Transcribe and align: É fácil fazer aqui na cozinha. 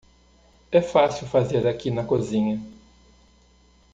É 0.71 0.81
fácil 0.81 1.27
fazer 1.27 1.67
aqui 1.67 1.91
na 1.91 2.03
cozinha. 2.03 2.59